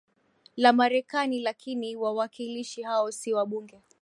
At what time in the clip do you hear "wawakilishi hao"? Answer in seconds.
1.95-3.11